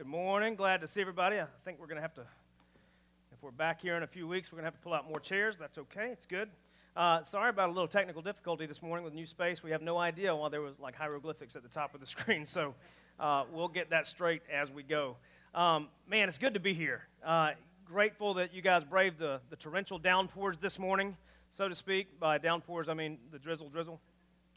[0.00, 0.54] Good morning.
[0.54, 1.38] Glad to see everybody.
[1.38, 2.22] I think we're going to have to,
[3.32, 5.06] if we're back here in a few weeks, we're going to have to pull out
[5.06, 5.58] more chairs.
[5.60, 6.08] That's okay.
[6.10, 6.48] It's good.
[6.96, 9.62] Uh, sorry about a little technical difficulty this morning with new space.
[9.62, 12.46] We have no idea why there was like hieroglyphics at the top of the screen.
[12.46, 12.74] So
[13.18, 15.18] uh, we'll get that straight as we go.
[15.54, 17.02] Um, man, it's good to be here.
[17.22, 17.50] Uh,
[17.84, 21.14] grateful that you guys braved the, the torrential downpours this morning,
[21.50, 22.18] so to speak.
[22.18, 24.00] By downpours, I mean the drizzle, drizzle.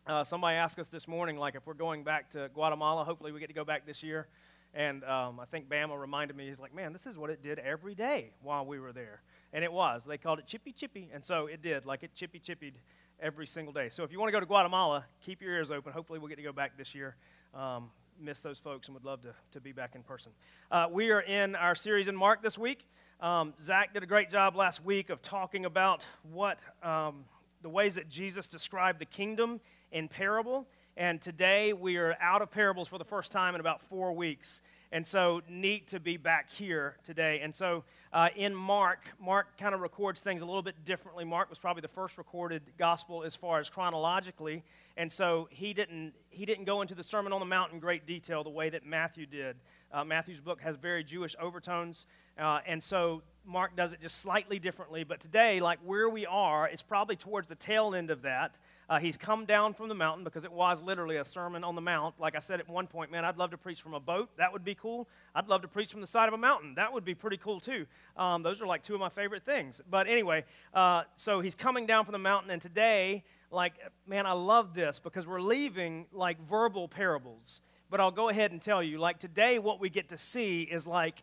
[0.07, 3.39] Uh, somebody asked us this morning, like, if we're going back to Guatemala, hopefully we
[3.39, 4.27] get to go back this year.
[4.73, 7.59] And um, I think Bama reminded me, he's like, man, this is what it did
[7.59, 9.21] every day while we were there.
[9.53, 10.03] And it was.
[10.03, 11.09] They called it chippy chippy.
[11.13, 11.85] And so it did.
[11.85, 12.73] Like it chippy chippied
[13.19, 13.89] every single day.
[13.89, 15.93] So if you want to go to Guatemala, keep your ears open.
[15.93, 17.15] Hopefully we'll get to go back this year.
[17.53, 20.31] Um, miss those folks and would love to, to be back in person.
[20.71, 22.87] Uh, we are in our series in Mark this week.
[23.19, 27.25] Um, Zach did a great job last week of talking about what um,
[27.61, 29.61] the ways that Jesus described the kingdom
[29.91, 30.67] in parable.
[30.95, 34.61] And today we are out of parables for the first time in about four weeks.
[34.91, 37.39] And so, neat to be back here today.
[37.41, 37.83] And so,
[38.13, 41.25] uh, in Mark, Mark kind of records things a little bit differently.
[41.25, 44.63] Mark was probably the first recorded gospel as far as chronologically.
[44.95, 48.05] And so, he didn't, he didn't go into the Sermon on the Mount in great
[48.05, 49.55] detail the way that Matthew did.
[49.91, 52.05] Uh, Matthew's book has very Jewish overtones.
[52.37, 55.03] Uh, and so, Mark does it just slightly differently.
[55.03, 58.59] But today, like where we are, it's probably towards the tail end of that.
[58.89, 61.81] Uh, he's come down from the mountain because it was literally a sermon on the
[61.81, 62.19] mount.
[62.19, 64.29] Like I said at one point, man, I'd love to preach from a boat.
[64.37, 65.07] That would be cool.
[65.33, 66.75] I'd love to preach from the side of a mountain.
[66.75, 67.85] That would be pretty cool too.
[68.17, 69.81] Um, those are like two of my favorite things.
[69.89, 73.73] But anyway, uh, so he's coming down from the mountain, and today, like,
[74.07, 77.61] man, I love this because we're leaving like verbal parables.
[77.89, 80.87] But I'll go ahead and tell you, like, today, what we get to see is
[80.87, 81.21] like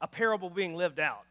[0.00, 1.27] a parable being lived out.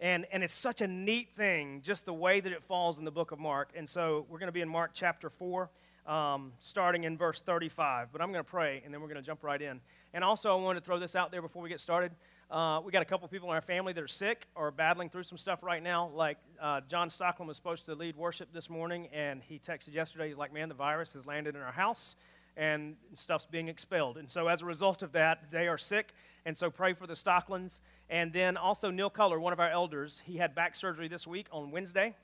[0.00, 3.10] And, and it's such a neat thing, just the way that it falls in the
[3.10, 3.70] book of Mark.
[3.76, 5.68] And so we're going to be in Mark chapter 4,
[6.06, 8.12] um, starting in verse 35.
[8.12, 9.80] But I'm going to pray, and then we're going to jump right in.
[10.14, 12.12] And also, I wanted to throw this out there before we get started.
[12.50, 15.24] Uh, we got a couple people in our family that are sick or battling through
[15.24, 16.10] some stuff right now.
[16.14, 20.28] Like uh, John Stockland was supposed to lead worship this morning, and he texted yesterday.
[20.28, 22.14] He's like, "Man, the virus has landed in our house,
[22.58, 26.12] and stuff's being expelled." And so, as a result of that, they are sick.
[26.44, 27.80] And so, pray for the Stocklands.
[28.10, 31.46] And then also, Neil Culler, one of our elders, he had back surgery this week
[31.50, 32.14] on Wednesday.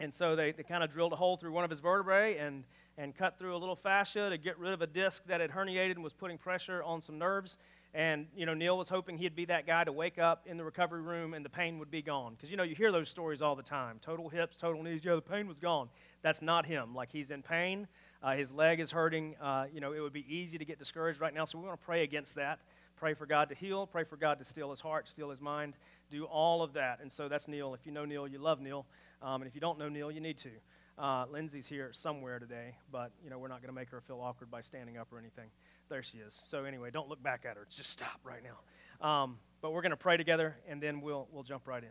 [0.00, 2.64] And so, they, they kind of drilled a hole through one of his vertebrae and,
[2.96, 5.92] and cut through a little fascia to get rid of a disc that had herniated
[5.92, 7.58] and was putting pressure on some nerves.
[7.94, 10.64] And, you know, Neil was hoping he'd be that guy to wake up in the
[10.64, 12.34] recovery room and the pain would be gone.
[12.34, 15.14] Because, you know, you hear those stories all the time total hips, total knees, yeah,
[15.14, 15.88] the pain was gone.
[16.20, 16.92] That's not him.
[16.92, 17.86] Like, he's in pain,
[18.24, 19.36] uh, his leg is hurting.
[19.40, 21.44] Uh, you know, it would be easy to get discouraged right now.
[21.44, 22.58] So, we want to pray against that.
[22.96, 23.86] Pray for God to heal.
[23.86, 25.74] Pray for God to steel his heart, steel his mind.
[26.10, 27.00] Do all of that.
[27.00, 27.74] And so that's Neil.
[27.74, 28.86] If you know Neil, you love Neil.
[29.20, 30.50] Um, and if you don't know Neil, you need to.
[30.96, 34.20] Uh, Lindsay's here somewhere today, but you know we're not going to make her feel
[34.20, 35.48] awkward by standing up or anything.
[35.88, 36.40] There she is.
[36.46, 37.66] So anyway, don't look back at her.
[37.68, 39.06] Just stop right now.
[39.06, 41.90] Um, but we're going to pray together, and then we'll we'll jump right in.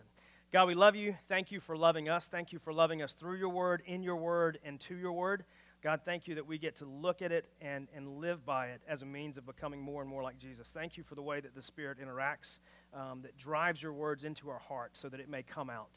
[0.53, 1.17] God, we love you.
[1.27, 2.27] Thank you for loving us.
[2.27, 5.43] Thank you for loving us through your word, in your word, and to your word.
[5.83, 8.79] God, thank you that we get to look at it and, and live by it
[8.87, 10.71] as a means of becoming more and more like Jesus.
[10.71, 12.59] Thank you for the way that the Spirit interacts,
[12.93, 15.89] um, that drives your words into our heart so that it may come out.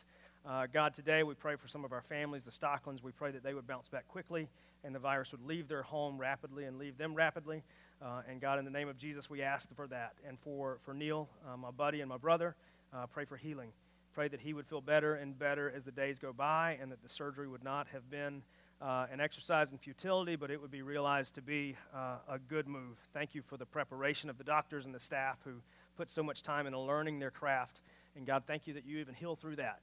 [0.45, 3.01] Uh, God, today we pray for some of our families, the Stocklands.
[3.01, 4.49] We pray that they would bounce back quickly
[4.83, 7.63] and the virus would leave their home rapidly and leave them rapidly.
[8.03, 10.15] Uh, and God, in the name of Jesus, we ask for that.
[10.27, 12.57] And for, for Neil, uh, my buddy and my brother,
[12.93, 13.71] uh, pray for healing.
[14.15, 17.05] Pray that he would feel better and better as the days go by and that
[17.05, 18.43] the surgery would not have been
[18.81, 22.69] uh, an exercise in futility, but it would be realized to be uh, a good
[22.69, 22.99] move.
[23.13, 25.55] Thank you for the preparation of the doctors and the staff who
[25.97, 27.81] put so much time into learning their craft.
[28.17, 29.81] And God, thank you that you even heal through that.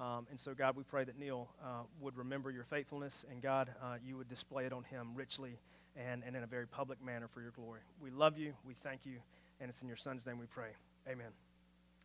[0.00, 3.70] Um, and so, God, we pray that Neil uh, would remember your faithfulness, and God,
[3.82, 5.58] uh, you would display it on him richly
[5.96, 7.80] and, and in a very public manner for your glory.
[8.00, 9.18] We love you, we thank you,
[9.60, 10.70] and it's in your Son's name we pray.
[11.06, 11.51] Amen.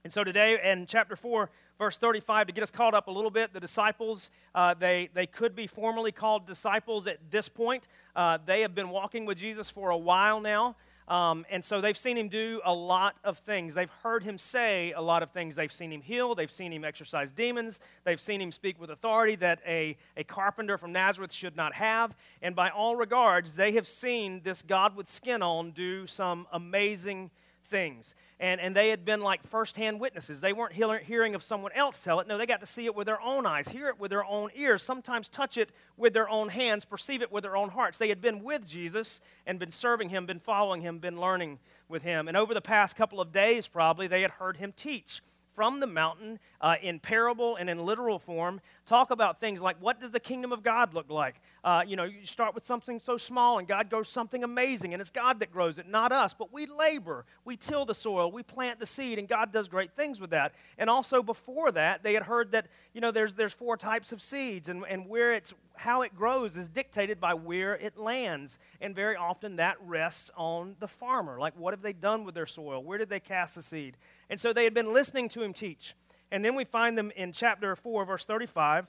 [0.08, 3.30] And so today in chapter 4, verse 35, to get us caught up a little
[3.30, 7.90] bit, the disciples, uh, they, they could be formally called disciples at this point.
[8.16, 10.78] Uh, they have been walking with Jesus for a while now.
[11.10, 13.74] Um, and so they've seen him do a lot of things.
[13.74, 15.58] They've heard him say a lot of things.
[15.58, 16.36] They've seen him heal.
[16.36, 17.82] They've seen him exorcise demons.
[18.06, 22.16] They've seen him speak with authority that a, a carpenter from Nazareth should not have.
[22.42, 27.30] And by all regards, they have seen this God with skin on do some amazing
[27.68, 28.16] things.
[28.40, 30.42] And, and they had been like firsthand witnesses.
[30.42, 32.28] They weren't hearing of someone else tell it.
[32.28, 34.50] No, they got to see it with their own eyes, hear it with their own
[34.56, 37.98] ears, sometimes touch it with their own hands, perceive it with their own hearts.
[37.98, 41.60] They had been with Jesus and been serving him, been following him, been learning
[41.90, 42.28] with him.
[42.28, 45.22] And over the past couple of days, probably, they had heard him teach
[45.58, 50.00] from the mountain uh, in parable and in literal form talk about things like what
[50.00, 51.42] does the kingdom of God look like?
[51.64, 55.02] Uh, you know, you start with something so small and God grows something amazing, and
[55.02, 56.36] it's God that grows it, not us.
[56.36, 59.96] But we labor, we till the soil, we plant the seed, and God does great
[59.96, 60.54] things with that.
[60.78, 64.22] And also before that, they had heard that you know there's there's four types of
[64.22, 68.96] seeds, and, and where it's how it grows is dictated by where it lands, and
[68.96, 71.40] very often that rests on the farmer.
[71.40, 72.84] Like, what have they done with their soil?
[72.84, 73.98] Where did they cast the seed?
[74.30, 75.94] And so they had been listening to him teach.
[76.32, 78.88] And then we find them in chapter 4, verse 35.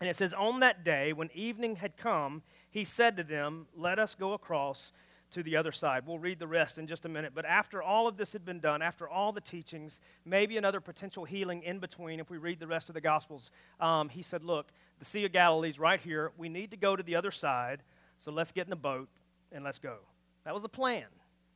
[0.00, 3.98] And it says, On that day, when evening had come, he said to them, Let
[3.98, 4.92] us go across
[5.32, 6.02] to the other side.
[6.06, 7.32] We'll read the rest in just a minute.
[7.34, 11.24] But after all of this had been done, after all the teachings, maybe another potential
[11.24, 14.68] healing in between, if we read the rest of the Gospels, um, he said, Look,
[14.98, 16.32] the Sea of Galilee is right here.
[16.36, 17.82] We need to go to the other side.
[18.18, 19.08] So let's get in the boat
[19.50, 19.96] and let's go.
[20.44, 21.06] That was the plan.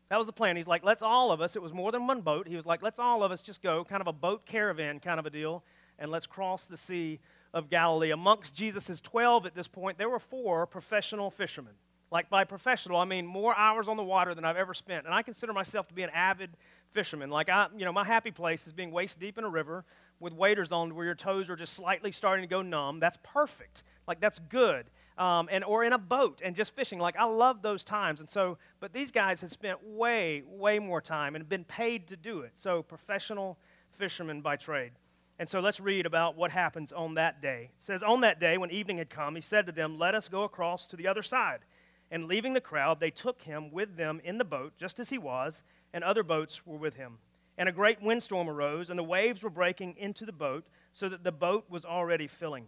[0.09, 0.57] That was the plan.
[0.57, 2.47] He's like, let's all of us, it was more than one boat.
[2.47, 5.19] He was like, let's all of us just go, kind of a boat caravan kind
[5.19, 5.65] of a deal,
[5.99, 7.19] and let's cross the Sea
[7.53, 8.11] of Galilee.
[8.11, 11.73] Amongst Jesus' 12 at this point, there were four professional fishermen.
[12.13, 15.07] Like by professional, I mean more hours on the water than I've ever spent.
[15.07, 16.51] And I consider myself to be an avid
[16.93, 17.31] fisherman.
[17.31, 19.85] Like I, you know, my happy place is being waist deep in a river
[20.21, 23.01] with waders on where your toes are just slightly starting to go numb.
[23.01, 23.83] That's perfect.
[24.07, 24.87] Like that's good
[25.19, 26.99] um, and or in a boat and just fishing.
[26.99, 28.21] Like I love those times.
[28.21, 32.17] And so, but these guys had spent way, way more time and been paid to
[32.17, 32.53] do it.
[32.57, 33.59] So professional
[33.93, 34.93] fishermen by trade.
[35.39, 37.71] And so let's read about what happens on that day.
[37.77, 40.29] It says, On that day, when evening had come, he said to them, Let us
[40.29, 41.61] go across to the other side.
[42.11, 45.19] And leaving the crowd, they took him with them in the boat, just as he
[45.19, 47.19] was, and other boats were with him.
[47.59, 51.25] And a great windstorm arose, and the waves were breaking into the boat, so that
[51.25, 52.67] the boat was already filling.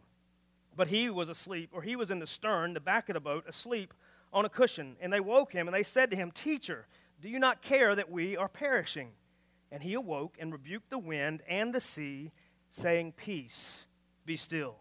[0.79, 3.45] But he was asleep, or he was in the stern, the back of the boat,
[3.49, 3.93] asleep
[4.33, 4.95] on a cushion.
[5.01, 6.87] And they woke him, and they said to him, Teacher,
[7.21, 9.11] do you not care that we are perishing?
[9.73, 12.31] And he awoke and rebuked the wind and the sea,
[12.71, 13.87] saying, Peace,
[14.25, 14.77] be still.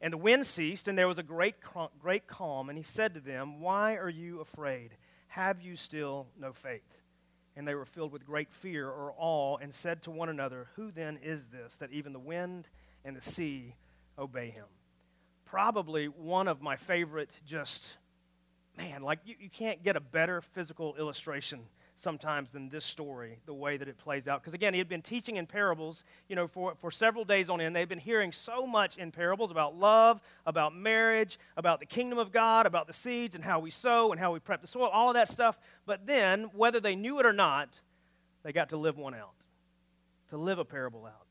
[0.00, 1.56] And the wind ceased, and there was a great,
[2.00, 2.70] great calm.
[2.70, 4.92] And he said to them, Why are you afraid?
[5.26, 7.02] Have you still no faith?
[7.54, 10.90] And they were filled with great fear or awe, and said to one another, Who
[10.90, 12.70] then is this, that even the wind
[13.04, 13.74] and the sea
[14.18, 14.64] obey him?
[15.50, 17.96] Probably one of my favorite, just,
[18.76, 21.60] man, like you, you can't get a better physical illustration
[21.96, 24.40] sometimes than this story, the way that it plays out.
[24.40, 27.60] Because again, he had been teaching in parables, you know, for, for several days on
[27.60, 27.74] end.
[27.74, 32.30] They've been hearing so much in parables about love, about marriage, about the kingdom of
[32.30, 35.08] God, about the seeds and how we sow and how we prep the soil, all
[35.08, 35.58] of that stuff.
[35.86, 37.68] But then, whether they knew it or not,
[38.44, 39.34] they got to live one out,
[40.30, 41.27] to live a parable out.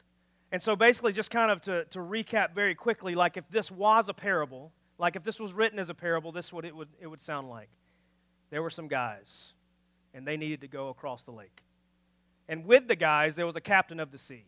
[0.52, 4.08] And so, basically, just kind of to, to recap very quickly, like if this was
[4.08, 6.90] a parable, like if this was written as a parable, this is what it would,
[7.02, 7.70] it would sound like.
[8.50, 9.54] There were some guys,
[10.14, 11.64] and they needed to go across the lake.
[12.48, 14.46] And with the guys, there was a captain of the sea.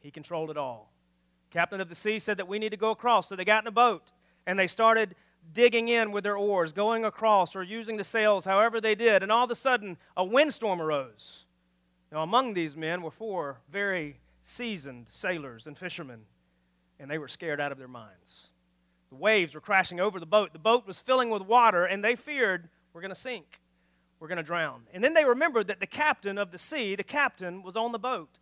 [0.00, 0.92] He controlled it all.
[1.50, 3.28] Captain of the sea said that we need to go across.
[3.28, 4.12] So they got in a boat,
[4.46, 5.14] and they started
[5.54, 9.22] digging in with their oars, going across, or using the sails, however they did.
[9.22, 11.46] And all of a sudden, a windstorm arose.
[12.12, 16.22] Now, among these men were four very seasoned sailors and fishermen,
[16.98, 18.46] and they were scared out of their minds.
[19.10, 20.52] The waves were crashing over the boat.
[20.52, 23.60] The boat was filling with water, and they feared we're going to sink.
[24.18, 24.82] We're going to drown.
[24.92, 27.98] And then they remembered that the captain of the sea, the captain, was on the
[27.98, 28.38] boat.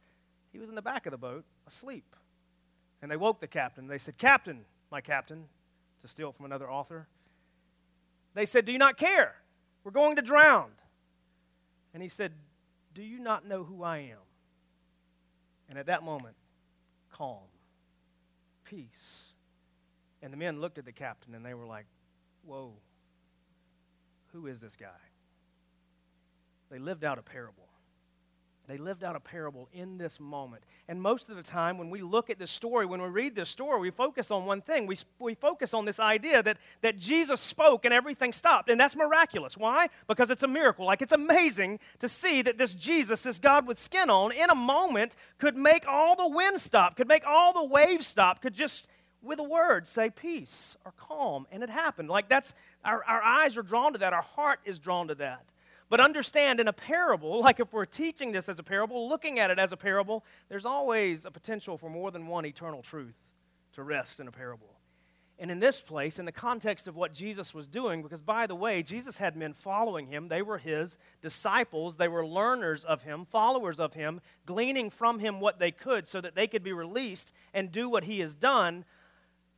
[0.53, 2.17] He was in the back of the boat, asleep.
[3.02, 3.88] And they woke the captain.
[3.88, 5.44] They said, Captain, my captain,
[6.00, 7.09] to steal from another author.
[8.35, 9.35] They said, Do you not care?
[9.85, 10.70] We're going to drown.
[11.93, 12.32] And he said,
[12.94, 14.25] Do you not know who I am?
[15.68, 16.37] And at that moment,
[17.12, 17.49] calm,
[18.64, 19.28] peace.
[20.23, 21.87] And the men looked at the captain and they were like,
[22.44, 22.73] Whoa,
[24.32, 24.87] who is this guy?
[26.70, 27.65] They lived out a parable.
[28.68, 30.64] They lived out a parable in this moment.
[30.88, 33.49] And most of the time, when we look at this story, when we read this
[33.49, 34.87] story, we focus on one thing.
[34.87, 38.68] We, we focus on this idea that, that Jesus spoke and everything stopped.
[38.68, 39.56] And that's miraculous.
[39.56, 39.88] Why?
[40.08, 40.85] Because it's a miracle.
[40.85, 44.54] Like it's amazing to see that this Jesus, this God with skin on, in a
[44.54, 48.88] moment could make all the wind stop, could make all the waves stop, could just,
[49.23, 51.46] with a word, say peace or calm.
[51.52, 52.08] And it happened.
[52.08, 52.52] Like that's,
[52.85, 55.44] our, our eyes are drawn to that, our heart is drawn to that.
[55.88, 59.50] But understand in a parable, like if we're teaching this as a parable, looking at
[59.50, 63.16] it as a parable, there's always a potential for more than one eternal truth
[63.75, 64.76] to rest in a parable.
[65.38, 68.55] And in this place, in the context of what Jesus was doing, because by the
[68.55, 70.28] way, Jesus had men following him.
[70.28, 75.38] They were his disciples, they were learners of him, followers of him, gleaning from him
[75.38, 78.87] what they could so that they could be released and do what he has done.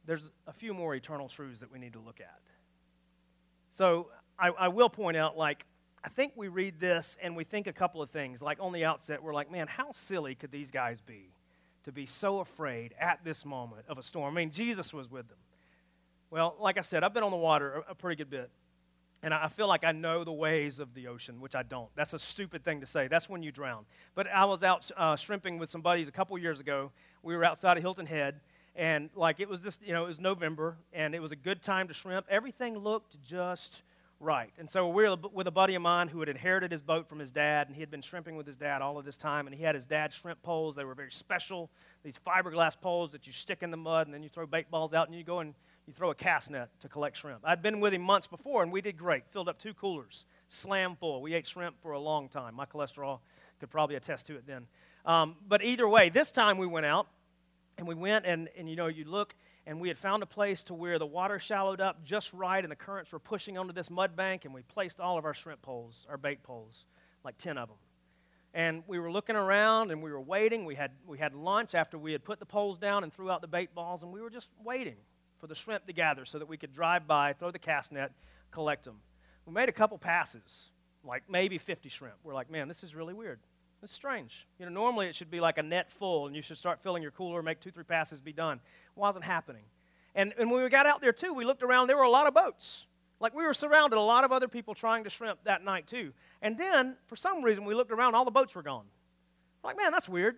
[0.05, 2.41] There's a few more eternal truths that we need to look at.
[3.71, 5.65] So I, I will point out, like,
[6.05, 8.41] I think we read this and we think a couple of things.
[8.41, 11.33] Like on the outset, we're like, man, how silly could these guys be?
[11.89, 14.37] to be so afraid at this moment of a storm?
[14.37, 15.39] I mean, Jesus was with them.
[16.31, 18.51] Well, like I said, I've been on the water a, pretty good bit.
[19.23, 21.89] And I feel like I know the ways of the ocean, which I don't.
[21.97, 23.09] That's a stupid thing to say.
[23.09, 23.87] That's when you drown.
[24.15, 26.93] But I was out uh, shrimping with some buddies a couple years ago.
[27.23, 28.41] We were outside of Hilton Head,
[28.77, 31.63] and like it was this, you know, it was November, and it was a good
[31.63, 32.27] time to shrimp.
[32.29, 33.83] Everything looked just
[34.21, 34.51] right.
[34.59, 37.19] And so we were with a buddy of mine who had inherited his boat from
[37.19, 39.47] his dad, and he had been shrimping with his dad all of this time.
[39.47, 40.75] And he had his dad's shrimp poles.
[40.75, 41.71] They were very special,
[42.03, 44.93] these fiberglass poles that you stick in the mud, and then you throw bait balls
[44.93, 45.55] out, and you go and
[45.87, 47.41] you throw a cast net to collect shrimp.
[47.45, 49.23] I'd been with him months before, and we did great.
[49.31, 51.23] Filled up two coolers, slam full.
[51.23, 52.55] We ate shrimp for a long time.
[52.55, 53.21] My cholesterol
[53.59, 54.67] could probably attest to it then.
[55.07, 57.07] Um, but either way, this time we went out,
[57.79, 59.35] and we went, and, and you know, you look,
[59.69, 62.73] and we had found a place to where the water shallowed up just right, and
[62.73, 65.61] the currents were pushing onto this mud bank, and we placed all of our shrimp
[65.61, 66.87] poles, our bait poles,
[67.23, 67.77] like 10 of them.
[68.55, 70.65] And we were looking around and we were waiting.
[70.65, 73.43] We had, we had lunch after we had put the poles down and threw out
[73.43, 74.97] the bait balls, and we were just waiting
[75.39, 78.13] for the shrimp to gather so that we could drive by, throw the cast net,
[78.51, 78.97] collect them.
[79.45, 80.71] We made a couple passes,
[81.05, 82.17] like maybe 50 shrimp.
[82.25, 83.39] We're like, man, this is really weird.
[83.83, 84.47] It's strange.
[84.59, 87.03] You know, normally it should be like a net full, and you should start filling
[87.03, 88.61] your cooler, make two, three passes, be done.
[88.99, 89.63] It wasn't happening.
[90.15, 91.87] And, and when we got out there too, we looked around.
[91.87, 92.87] There were a lot of boats.
[93.21, 96.13] Like we were surrounded, a lot of other people trying to shrimp that night too.
[96.43, 98.15] And then, for some reason, we looked around.
[98.15, 98.85] All the boats were gone.
[99.63, 100.37] We're like, man, that's weird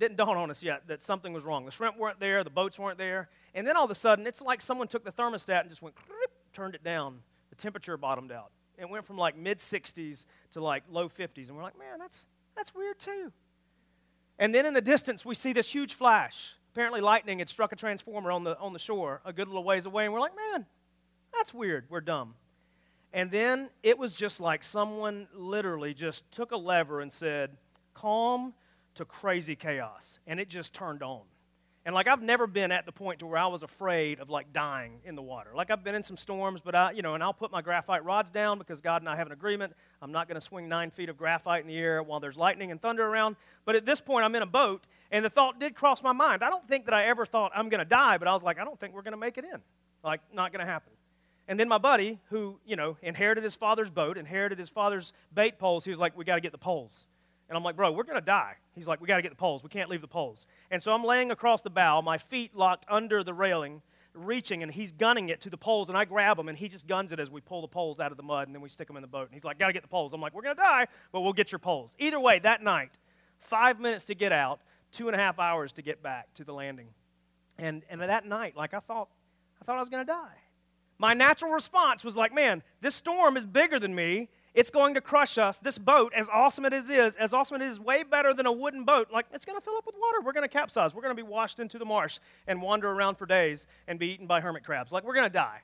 [0.00, 1.66] didn't dawn on us yet that something was wrong.
[1.66, 4.40] The shrimp weren't there, the boats weren't there, and then all of a sudden, it's
[4.40, 5.94] like someone took the thermostat and just went,
[6.52, 7.18] turned it down.
[7.50, 8.50] The temperature bottomed out.
[8.78, 12.24] It went from like mid 60s to like low 50s, and we're like, man, that's
[12.56, 13.30] that's weird too.
[14.38, 16.54] And then in the distance, we see this huge flash.
[16.72, 19.86] Apparently, lightning had struck a transformer on the on the shore a good little ways
[19.86, 20.66] away, and we're like, man,
[21.32, 21.86] that's weird.
[21.88, 22.34] We're dumb.
[23.12, 27.56] And then it was just like someone literally just took a lever and said,
[27.92, 28.54] calm
[28.94, 31.22] to crazy chaos, and it just turned on.
[31.86, 34.52] And like I've never been at the point to where I was afraid of like
[34.52, 35.50] dying in the water.
[35.54, 38.04] Like I've been in some storms, but I, you know, and I'll put my graphite
[38.04, 39.72] rods down because God and I have an agreement.
[40.02, 42.70] I'm not going to swing nine feet of graphite in the air while there's lightning
[42.70, 43.36] and thunder around.
[43.64, 46.44] But at this point, I'm in a boat, and the thought did cross my mind.
[46.44, 48.58] I don't think that I ever thought I'm going to die, but I was like,
[48.58, 49.60] I don't think we're going to make it in.
[50.04, 50.92] Like, not going to happen.
[51.48, 55.58] And then my buddy, who you know inherited his father's boat, inherited his father's bait
[55.58, 57.06] poles, he was like, we got to get the poles.
[57.50, 58.54] And I'm like, bro, we're going to die.
[58.76, 59.64] He's like, we got to get the poles.
[59.64, 60.46] We can't leave the poles.
[60.70, 63.82] And so I'm laying across the bow, my feet locked under the railing,
[64.14, 65.88] reaching, and he's gunning it to the poles.
[65.88, 68.12] And I grab him, and he just guns it as we pull the poles out
[68.12, 69.26] of the mud, and then we stick them in the boat.
[69.26, 70.12] And he's like, got to get the poles.
[70.12, 71.96] I'm like, we're going to die, but we'll get your poles.
[71.98, 72.92] Either way, that night,
[73.40, 74.60] five minutes to get out,
[74.92, 76.86] two and a half hours to get back to the landing.
[77.58, 79.08] And, and that night, like I thought,
[79.60, 80.38] I thought I was going to die.
[80.98, 85.00] My natural response was like, man, this storm is bigger than me it's going to
[85.00, 85.58] crush us.
[85.58, 88.46] This boat, as awesome as it is, as awesome as it is, way better than
[88.46, 89.08] a wooden boat.
[89.12, 90.20] Like, it's going to fill up with water.
[90.22, 90.94] We're going to capsize.
[90.94, 94.08] We're going to be washed into the marsh and wander around for days and be
[94.08, 94.92] eaten by hermit crabs.
[94.92, 95.60] Like, we're going to die.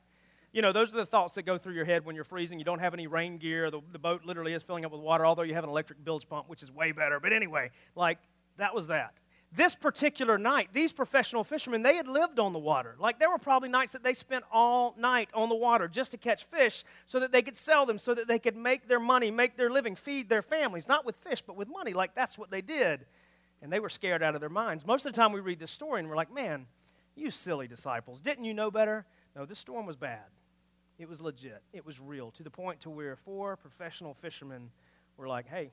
[0.53, 2.59] You know, those are the thoughts that go through your head when you're freezing.
[2.59, 3.71] You don't have any rain gear.
[3.71, 6.29] The, the boat literally is filling up with water, although you have an electric bilge
[6.29, 7.21] pump, which is way better.
[7.21, 8.19] But anyway, like,
[8.57, 9.15] that was that.
[9.53, 12.97] This particular night, these professional fishermen, they had lived on the water.
[12.99, 16.19] Like there were probably nights that they spent all night on the water just to
[16.19, 19.31] catch fish so that they could sell them, so that they could make their money,
[19.31, 21.93] make their living, feed their families, not with fish, but with money.
[21.93, 23.07] Like that's what they did.
[23.63, 24.85] And they were scared out of their minds.
[24.85, 26.67] Most of the time we read this story and we're like, man,
[27.15, 28.21] you silly disciples.
[28.21, 29.07] Didn't you know better?
[29.35, 30.25] No, this storm was bad.
[30.99, 31.63] It was legit.
[31.73, 34.71] It was real to the point to where four professional fishermen
[35.17, 35.71] were like, hey,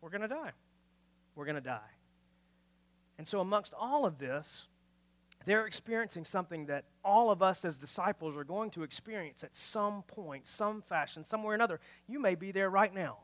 [0.00, 0.52] we're going to die.
[1.34, 1.80] We're going to die.
[3.18, 4.66] And so, amongst all of this,
[5.46, 10.02] they're experiencing something that all of us as disciples are going to experience at some
[10.02, 11.80] point, some fashion, somewhere or another.
[12.08, 13.18] You may be there right now,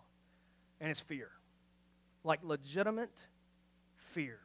[0.81, 1.31] and it's fear
[2.25, 3.27] like legitimate
[3.97, 4.39] fear.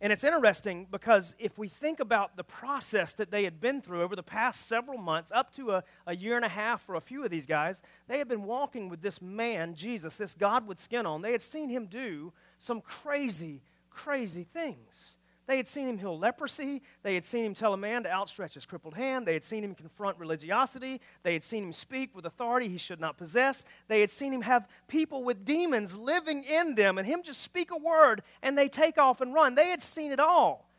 [0.00, 4.02] And it's interesting because if we think about the process that they had been through
[4.02, 7.00] over the past several months, up to a, a year and a half for a
[7.00, 10.80] few of these guys, they had been walking with this man, Jesus, this God with
[10.80, 11.22] skin on.
[11.22, 13.62] They had seen him do some crazy,
[13.94, 15.16] crazy things.
[15.46, 16.82] They had seen him heal leprosy.
[17.02, 19.26] They had seen him tell a man to outstretch his crippled hand.
[19.26, 21.00] They had seen him confront religiosity.
[21.24, 23.64] They had seen him speak with authority he should not possess.
[23.88, 27.70] They had seen him have people with demons living in them and him just speak
[27.72, 29.56] a word and they take off and run.
[29.56, 30.70] They had seen it all.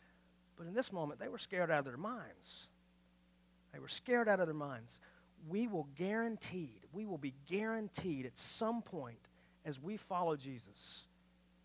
[0.55, 2.67] But in this moment, they were scared out of their minds.
[3.73, 4.97] They were scared out of their minds.
[5.49, 9.27] We will guaranteed, we will be guaranteed at some point
[9.65, 11.03] as we follow Jesus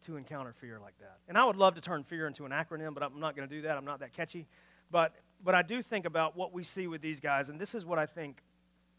[0.09, 1.19] to encounter fear like that.
[1.29, 3.55] And I would love to turn fear into an acronym, but I'm not going to
[3.55, 3.77] do that.
[3.77, 4.47] I'm not that catchy.
[4.91, 7.85] But, but I do think about what we see with these guys, and this is
[7.85, 8.43] what I think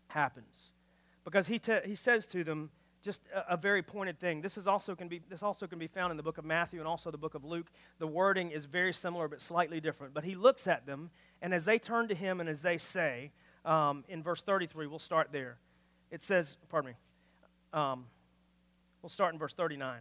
[0.07, 0.71] happens.
[1.25, 2.69] Because he, te- he says to them,
[3.01, 4.41] just a, a, very pointed thing.
[4.41, 6.79] This is also can be this also can be found in the book of Matthew
[6.79, 7.67] and also the book of Luke.
[7.97, 10.13] The wording is very similar but slightly different.
[10.13, 11.09] But he looks at them,
[11.41, 13.31] and as they turn to him and as they say,
[13.63, 15.59] um, in verse 33, we'll start there.
[16.11, 16.97] It says, pardon me.
[17.79, 18.07] Um,
[19.01, 19.99] we'll start in verse 39.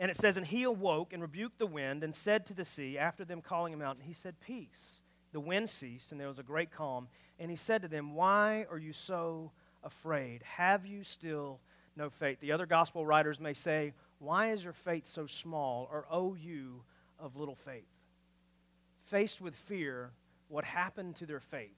[0.00, 2.96] And it says, And he awoke and rebuked the wind and said to the sea,
[2.96, 5.02] after them calling him out, and he said, Peace.
[5.32, 7.06] The wind ceased, and there was a great calm.
[7.38, 9.52] And he said to them, Why are you so
[9.84, 10.42] afraid?
[10.42, 11.60] Have you still
[11.96, 12.40] no faith?
[12.40, 15.86] The other gospel writers may say, Why is your faith so small?
[15.92, 16.82] Or, O you
[17.18, 17.86] of little faith?
[19.04, 20.10] Faced with fear,
[20.48, 21.76] what happened to their faith?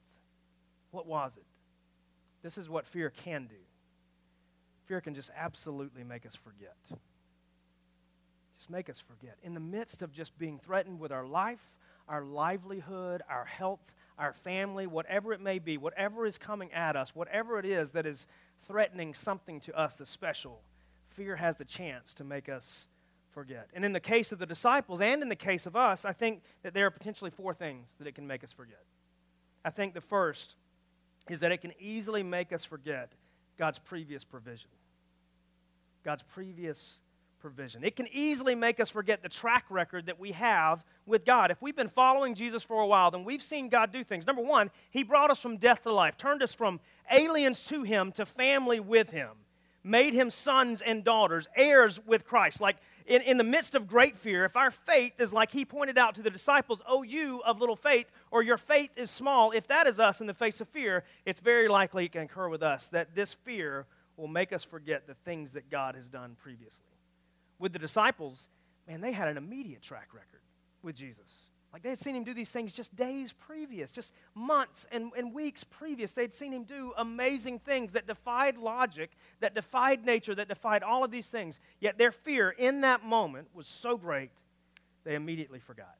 [0.92, 1.46] What was it?
[2.42, 3.56] This is what fear can do.
[4.86, 6.76] Fear can just absolutely make us forget.
[8.62, 9.38] Just make us forget.
[9.42, 11.72] In the midst of just being threatened with our life,
[12.08, 17.12] our livelihood, our health, our family, whatever it may be, whatever is coming at us,
[17.12, 18.28] whatever it is that is
[18.64, 20.60] threatening something to us that's special,
[21.08, 22.86] fear has the chance to make us
[23.32, 23.68] forget.
[23.74, 26.42] And in the case of the disciples and in the case of us, I think
[26.62, 28.84] that there are potentially four things that it can make us forget.
[29.64, 30.54] I think the first
[31.28, 33.10] is that it can easily make us forget
[33.58, 34.70] God's previous provision.
[36.04, 37.00] God's previous
[37.42, 37.84] provision.
[37.84, 41.50] It can easily make us forget the track record that we have with God.
[41.50, 44.26] If we've been following Jesus for a while, then we've seen God do things.
[44.26, 46.80] Number one, He brought us from death to life, turned us from
[47.10, 49.30] aliens to Him to family with Him,
[49.82, 52.60] made Him sons and daughters, heirs with Christ.
[52.60, 55.98] Like in, in the midst of great fear, if our faith is like He pointed
[55.98, 59.66] out to the disciples, Oh, you of little faith, or your faith is small, if
[59.66, 62.62] that is us in the face of fear, it's very likely it can occur with
[62.62, 66.91] us that this fear will make us forget the things that God has done previously.
[67.62, 68.48] With the disciples,
[68.88, 70.40] man, they had an immediate track record
[70.82, 71.46] with Jesus.
[71.72, 75.32] Like they had seen him do these things just days previous, just months and, and
[75.32, 76.10] weeks previous.
[76.10, 81.04] They'd seen him do amazing things that defied logic, that defied nature, that defied all
[81.04, 81.60] of these things.
[81.78, 84.32] Yet their fear in that moment was so great,
[85.04, 85.94] they immediately forgot.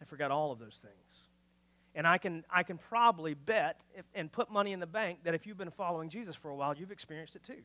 [0.00, 0.94] They forgot all of those things.
[1.94, 5.34] And I can, I can probably bet if, and put money in the bank that
[5.34, 7.62] if you've been following Jesus for a while, you've experienced it too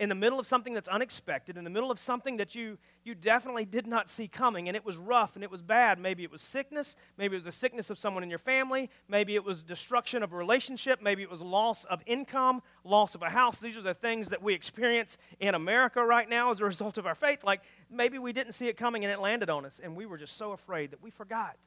[0.00, 3.14] in the middle of something that's unexpected, in the middle of something that you, you
[3.14, 5.98] definitely did not see coming, and it was rough and it was bad.
[5.98, 9.34] Maybe it was sickness, maybe it was the sickness of someone in your family, maybe
[9.34, 13.28] it was destruction of a relationship, maybe it was loss of income, loss of a
[13.28, 13.60] house.
[13.60, 17.04] These are the things that we experience in America right now as a result of
[17.04, 17.44] our faith.
[17.44, 17.60] Like
[17.90, 20.38] maybe we didn't see it coming and it landed on us, and we were just
[20.38, 21.58] so afraid that we forgot.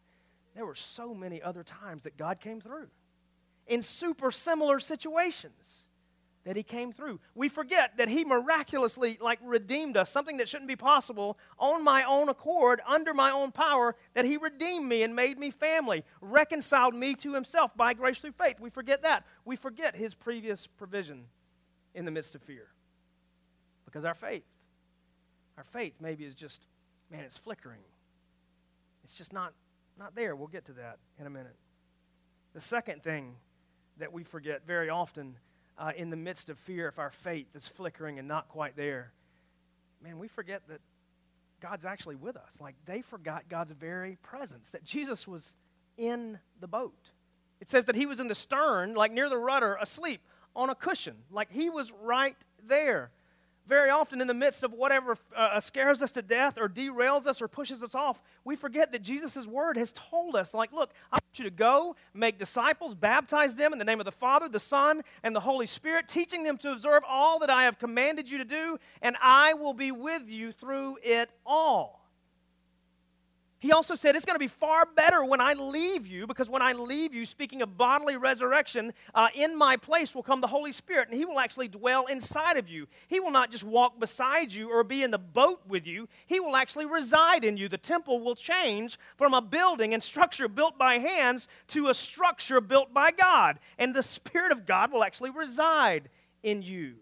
[0.55, 2.87] There were so many other times that God came through
[3.67, 5.83] in super similar situations
[6.45, 7.19] that he came through.
[7.35, 12.03] We forget that he miraculously like redeemed us, something that shouldn't be possible on my
[12.03, 16.95] own accord, under my own power, that he redeemed me and made me family, reconciled
[16.95, 18.59] me to himself by grace through faith.
[18.59, 19.25] We forget that.
[19.45, 21.25] We forget his previous provision
[21.93, 22.67] in the midst of fear.
[23.85, 24.45] Because our faith,
[25.57, 26.65] our faith maybe is just,
[27.11, 27.81] man, it's flickering.
[29.03, 29.53] It's just not
[29.97, 30.35] not there.
[30.35, 31.55] We'll get to that in a minute.
[32.53, 33.35] The second thing
[33.97, 35.35] that we forget very often
[35.77, 39.11] uh, in the midst of fear, if our faith is flickering and not quite there,
[40.03, 40.81] man, we forget that
[41.61, 42.57] God's actually with us.
[42.59, 45.55] Like they forgot God's very presence, that Jesus was
[45.97, 47.11] in the boat.
[47.61, 50.21] It says that he was in the stern, like near the rudder, asleep
[50.55, 51.15] on a cushion.
[51.31, 52.35] Like he was right
[52.67, 53.11] there
[53.67, 57.41] very often in the midst of whatever uh, scares us to death or derails us
[57.41, 61.15] or pushes us off, we forget that Jesus' word has told us, like, look, I
[61.15, 64.59] want you to go, make disciples, baptize them in the name of the Father, the
[64.59, 68.37] Son, and the Holy Spirit, teaching them to observe all that I have commanded you
[68.39, 72.02] to do, and I will be with you through it all.
[73.63, 76.61] He also said, It's going to be far better when I leave you, because when
[76.61, 80.73] I leave you, speaking of bodily resurrection, uh, in my place will come the Holy
[80.73, 82.87] Spirit, and He will actually dwell inside of you.
[83.07, 86.41] He will not just walk beside you or be in the boat with you, He
[86.41, 87.69] will actually reside in you.
[87.69, 92.59] The temple will change from a building and structure built by hands to a structure
[92.59, 96.09] built by God, and the Spirit of God will actually reside
[96.43, 96.95] in you.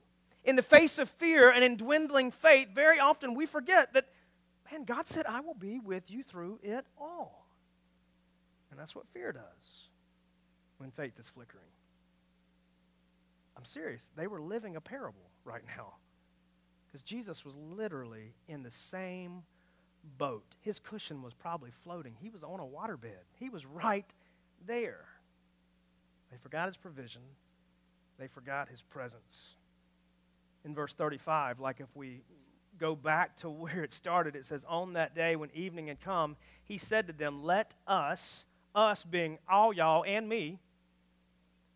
[0.43, 4.05] In the face of fear and in dwindling faith, very often we forget that
[4.73, 7.47] and God said, I will be with you through it all.
[8.69, 9.89] And that's what fear does
[10.77, 11.65] when faith is flickering.
[13.57, 14.09] I'm serious.
[14.15, 15.95] They were living a parable right now
[16.87, 19.43] because Jesus was literally in the same
[20.17, 20.55] boat.
[20.61, 24.11] His cushion was probably floating, he was on a waterbed, he was right
[24.65, 25.05] there.
[26.31, 27.21] They forgot his provision,
[28.17, 29.55] they forgot his presence.
[30.63, 32.21] In verse 35, like if we
[32.81, 34.35] go back to where it started.
[34.35, 38.45] It says, On that day when evening had come, he said to them, Let us,
[38.75, 40.59] us being all y'all and me,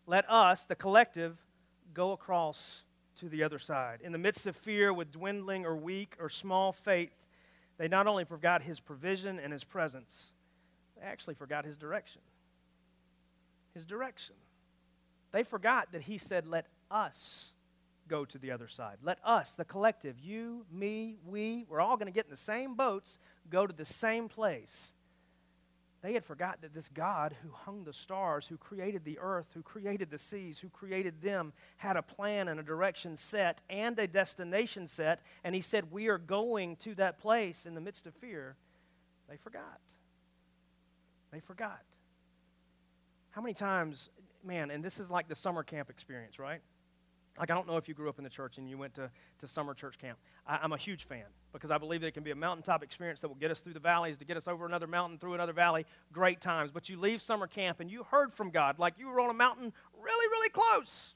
[0.08, 1.38] let us, the collective,
[1.94, 2.84] go across
[3.20, 4.00] to the other side.
[4.04, 7.14] In the midst of fear, with dwindling or weak or small faith,
[7.78, 10.34] they not only forgot his provision and his presence,
[10.98, 12.22] they actually forgot his direction.
[13.74, 14.36] His direction.
[15.32, 17.52] They forgot that he said, Let us
[18.08, 18.98] go to the other side.
[19.04, 22.76] Let us, the collective, you, me, we, we're all going to get in the same
[22.76, 23.18] boats,
[23.50, 24.92] go to the same place.
[26.06, 29.64] They had forgot that this God who hung the stars, who created the earth, who
[29.64, 34.06] created the seas, who created them, had a plan and a direction set and a
[34.06, 35.22] destination set.
[35.44, 38.56] And he said, We are going to that place in the midst of fear.
[39.28, 39.80] They forgot.
[41.32, 41.82] They forgot.
[43.32, 44.10] How many times,
[44.44, 46.62] man, and this is like the summer camp experience, right?
[47.38, 49.10] Like, I don't know if you grew up in the church and you went to,
[49.40, 50.18] to summer church camp.
[50.48, 53.20] I, am a huge fan because I believe that it can be a mountaintop experience
[53.22, 55.52] that will get us through the valleys, to get us over another mountain, through another
[55.52, 55.86] valley.
[56.14, 56.72] Great times.
[56.72, 59.34] But you leave summer camp and you heard from God, like you were on a
[59.34, 61.14] mountain really, really close.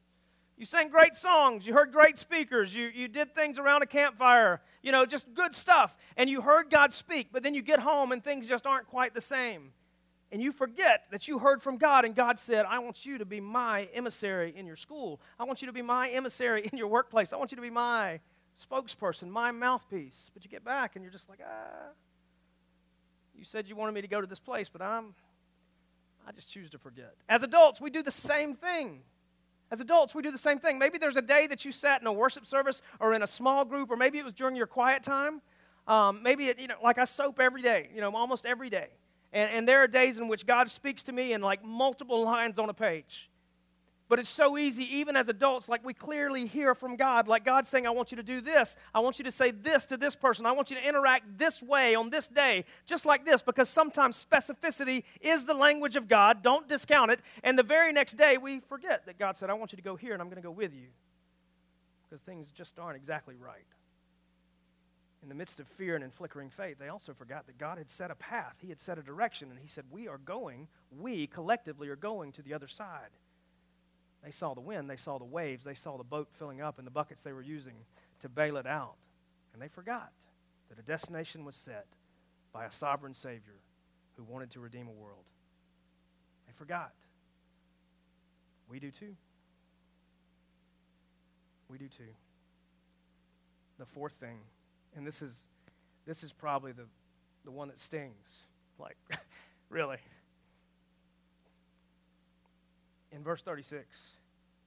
[0.58, 1.66] You sang great songs.
[1.66, 2.76] You heard great speakers.
[2.76, 4.60] You, you did things around a campfire.
[4.84, 5.96] You know, just good stuff.
[6.18, 7.30] And you heard God speak.
[7.32, 9.72] But then you get home and things just aren't quite the same
[10.32, 13.26] and you forget that you heard from God, and God said, I want you to
[13.26, 15.20] be my emissary in your school.
[15.40, 17.34] I want you to be my emissary in your workplace.
[17.34, 18.20] I want you to be my
[18.60, 20.30] spokesperson, my mouthpiece.
[20.34, 21.94] But you get back and you're just like, ah,
[23.36, 25.16] you said you wanted me to go to this place, but I'm,
[26.28, 27.16] I just choose to forget.
[27.28, 29.02] As adults, we do the same thing.
[29.72, 30.78] As adults, we do the same thing.
[30.78, 33.66] Maybe there's a day that you sat in a worship service or in a small
[33.66, 35.42] group, or maybe it was during your quiet time.
[35.88, 38.90] Um, maybe it, you know, like I soap every day, you know, almost every day.
[39.32, 42.60] And, and there are days in which God speaks to me in like multiple lines
[42.60, 43.30] on a page.
[44.08, 47.68] But it's so easy, even as adults, like we clearly hear from God, like God
[47.68, 48.76] saying, I want you to do this.
[48.92, 50.48] I want you to say this to this person.
[50.48, 54.26] I want you to interact this way on this day, just like this, because sometimes
[54.26, 56.42] specificity is the language of God.
[56.42, 57.20] Don't discount it.
[57.44, 59.96] And the very next day, we forget that God said, I want you to go
[59.96, 60.88] here and I'm going to go with you,
[62.10, 63.68] because things just aren't exactly right
[65.22, 67.90] in the midst of fear and in flickering faith, they also forgot that God had
[67.90, 68.56] set a path.
[68.62, 72.32] He had set a direction, and He said, We are going, we collectively are going
[72.34, 73.10] to the other side.
[74.24, 76.86] They saw the wind, they saw the waves, they saw the boat filling up and
[76.86, 77.76] the buckets they were using
[78.20, 78.96] to bail it out.
[79.54, 80.12] And they forgot
[80.70, 81.88] that a destination was set
[82.52, 83.62] by a sovereign Savior
[84.18, 85.24] who wanted to redeem a world.
[86.48, 86.92] They forgot.
[88.70, 89.16] We do too.
[91.70, 92.14] We do too.
[93.78, 94.40] The fourth thing
[94.96, 95.44] and this is
[96.06, 96.86] this is probably the
[97.46, 98.44] the one that stings
[98.78, 98.98] like
[99.70, 99.98] really.
[103.12, 104.16] In verse 36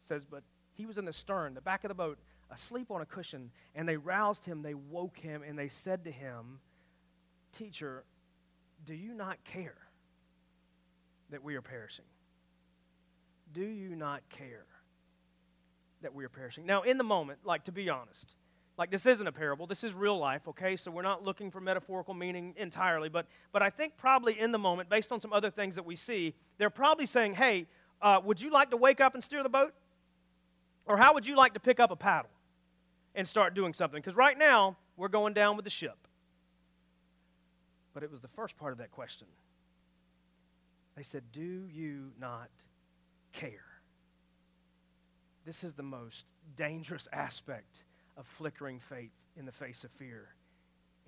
[0.00, 0.42] says but
[0.74, 2.18] he was in the stern the back of the boat
[2.50, 6.10] asleep on a cushion and they roused him they woke him and they said to
[6.10, 6.58] him
[7.52, 8.04] teacher
[8.84, 9.76] do you not care
[11.30, 12.04] that we are perishing?
[13.52, 14.66] Do you not care
[16.02, 18.34] that we are perishing now in the moment like to be honest
[18.78, 19.66] like this isn't a parable.
[19.66, 20.76] This is real life okay?
[20.76, 24.58] So we're not looking for metaphorical meaning entirely but but i think probably in the
[24.58, 27.66] moment based on some other things that we see they're probably saying hey
[28.02, 29.72] uh, would you like to wake up and steer the boat?
[30.84, 32.30] Or how would you like to pick up a paddle
[33.14, 34.00] and start doing something?
[34.00, 36.08] Because right now we're going down with the ship.
[37.94, 39.28] But it was the first part of that question.
[40.96, 42.50] They said do you not
[43.32, 43.64] care?
[45.46, 47.84] This is the most dangerous aspect
[48.22, 50.28] of flickering faith in the face of fear.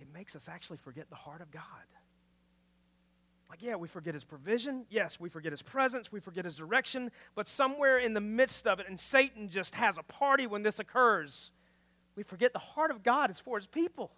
[0.00, 1.62] It makes us actually forget the heart of God.
[3.48, 4.84] Like, yeah, we forget his provision.
[4.90, 6.10] Yes, we forget his presence.
[6.10, 7.12] We forget his direction.
[7.36, 10.80] But somewhere in the midst of it, and Satan just has a party when this
[10.80, 11.52] occurs,
[12.16, 14.10] we forget the heart of God is for his people.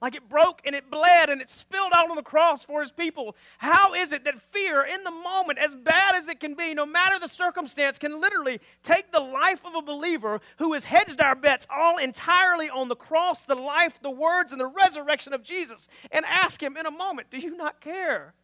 [0.00, 2.92] Like it broke and it bled and it spilled out on the cross for his
[2.92, 3.34] people.
[3.58, 6.86] How is it that fear, in the moment, as bad as it can be, no
[6.86, 11.34] matter the circumstance, can literally take the life of a believer who has hedged our
[11.34, 15.88] bets all entirely on the cross, the life, the words, and the resurrection of Jesus,
[16.12, 18.34] and ask him in a moment, Do you not care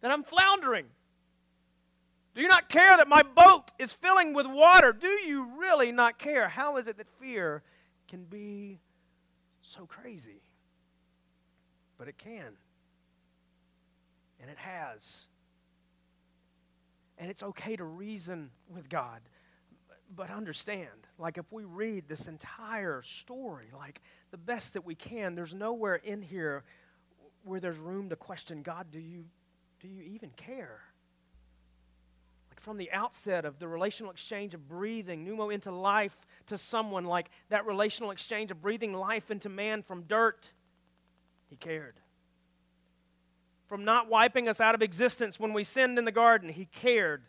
[0.00, 0.86] that I'm floundering?
[2.34, 4.92] Do you not care that my boat is filling with water?
[4.92, 6.48] Do you really not care?
[6.48, 7.62] How is it that fear
[8.08, 8.78] can be
[9.62, 10.42] so crazy?
[12.00, 12.56] But it can.
[14.40, 15.26] And it has.
[17.18, 19.20] And it's okay to reason with God.
[20.16, 25.34] But understand, like if we read this entire story, like the best that we can,
[25.34, 26.64] there's nowhere in here
[27.44, 29.26] where there's room to question God, do you,
[29.78, 30.80] do you even care?
[32.50, 37.04] Like from the outset of the relational exchange of breathing pneuma into life to someone,
[37.04, 40.50] like that relational exchange of breathing life into man from dirt
[41.50, 42.00] he cared.
[43.66, 47.24] From not wiping us out of existence when we sinned in the garden, He cared.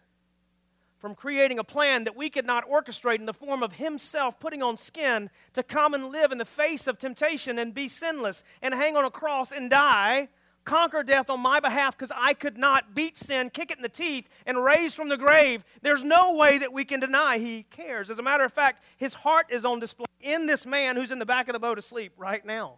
[0.98, 4.62] from creating a plan that we could not orchestrate in the form of Himself putting
[4.62, 8.76] on skin to come and live in the face of temptation and be sinless and
[8.76, 10.30] hang on a cross and die,
[10.64, 13.90] conquer death on my behalf because I could not beat sin, kick it in the
[13.90, 15.64] teeth, and raise from the grave.
[15.82, 18.12] There's no way that we can deny He cares.
[18.12, 21.18] As a matter of fact, His heart is on display in this man who's in
[21.18, 22.78] the back of the boat asleep right now.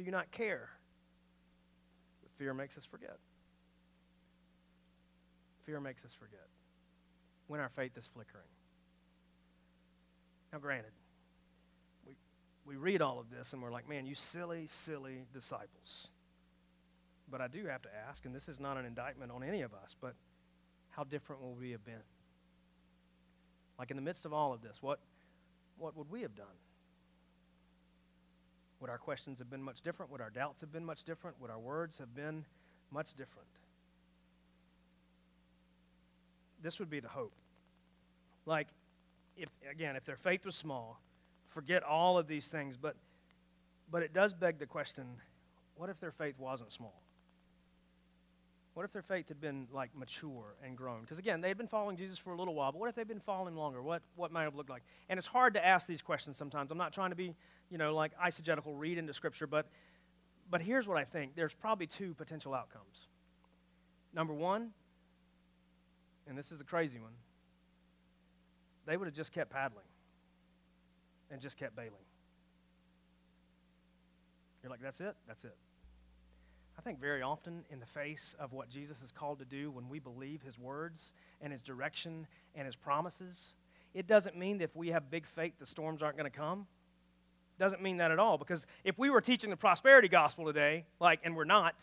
[0.00, 0.70] Do you not care?
[2.38, 3.18] Fear makes us forget.
[5.66, 6.46] Fear makes us forget
[7.48, 8.48] when our faith is flickering.
[10.54, 10.92] Now, granted,
[12.06, 12.14] we,
[12.64, 16.08] we read all of this and we're like, man, you silly, silly disciples.
[17.30, 19.74] But I do have to ask, and this is not an indictment on any of
[19.74, 20.14] us, but
[20.88, 22.06] how different will we have been?
[23.78, 24.98] Like in the midst of all of this, what,
[25.76, 26.46] what would we have done?
[28.80, 30.10] Would our questions have been much different?
[30.10, 31.40] Would our doubts have been much different?
[31.40, 32.44] Would our words have been
[32.90, 33.48] much different?
[36.62, 37.34] This would be the hope.
[38.46, 38.68] Like,
[39.36, 41.00] if again, if their faith was small,
[41.46, 42.96] forget all of these things, but
[43.90, 45.04] but it does beg the question,
[45.74, 47.02] what if their faith wasn't small?
[48.74, 51.00] What if their faith had been like mature and grown?
[51.00, 53.08] Because again, they had been following Jesus for a little while, but what if they'd
[53.08, 53.82] been following longer?
[53.82, 54.82] What what might have looked like?
[55.08, 56.70] And it's hard to ask these questions sometimes.
[56.70, 57.34] I'm not trying to be,
[57.68, 59.66] you know, like eisegetical read into scripture, but
[60.50, 61.34] but here's what I think.
[61.34, 63.08] There's probably two potential outcomes.
[64.12, 64.70] Number one,
[66.28, 67.12] and this is the crazy one,
[68.86, 69.84] they would have just kept paddling
[71.30, 71.92] and just kept bailing.
[74.62, 75.14] You're like, that's it?
[75.26, 75.56] That's it.
[76.80, 79.90] I think very often, in the face of what Jesus is called to do, when
[79.90, 81.12] we believe his words
[81.42, 83.52] and his direction and his promises,
[83.92, 86.66] it doesn't mean that if we have big faith, the storms aren't going to come.
[87.58, 88.38] Doesn't mean that at all.
[88.38, 91.74] Because if we were teaching the prosperity gospel today, like, and we're not,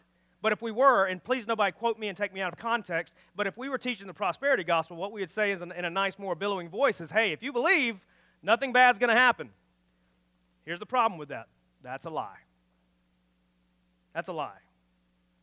[0.41, 3.13] but if we were, and please nobody quote me and take me out of context,
[3.35, 5.85] but if we were teaching the prosperity gospel, what we would say is in, in
[5.85, 8.03] a nice, more billowing voice is, hey, if you believe,
[8.41, 9.51] nothing bad's going to happen.
[10.65, 11.49] Here's the problem with that
[11.83, 12.39] that's a lie.
[14.15, 14.57] That's a lie.